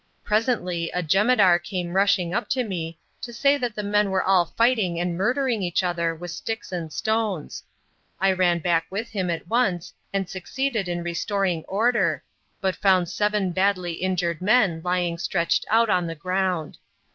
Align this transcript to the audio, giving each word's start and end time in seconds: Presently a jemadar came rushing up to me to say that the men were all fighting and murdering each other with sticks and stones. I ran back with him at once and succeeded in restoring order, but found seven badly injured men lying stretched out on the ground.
Presently 0.23 0.89
a 0.95 1.03
jemadar 1.03 1.59
came 1.59 1.93
rushing 1.93 2.33
up 2.33 2.49
to 2.49 2.63
me 2.63 2.97
to 3.21 3.31
say 3.31 3.55
that 3.59 3.75
the 3.75 3.83
men 3.83 4.09
were 4.09 4.23
all 4.23 4.45
fighting 4.47 4.99
and 4.99 5.15
murdering 5.15 5.61
each 5.61 5.83
other 5.83 6.15
with 6.15 6.31
sticks 6.31 6.71
and 6.71 6.91
stones. 6.91 7.61
I 8.19 8.31
ran 8.31 8.61
back 8.61 8.87
with 8.89 9.09
him 9.11 9.29
at 9.29 9.47
once 9.47 9.93
and 10.11 10.27
succeeded 10.27 10.87
in 10.89 11.03
restoring 11.03 11.63
order, 11.67 12.23
but 12.61 12.75
found 12.75 13.09
seven 13.09 13.51
badly 13.51 13.91
injured 13.93 14.41
men 14.41 14.81
lying 14.83 15.19
stretched 15.19 15.67
out 15.69 15.91
on 15.91 16.07
the 16.07 16.15
ground. 16.15 16.79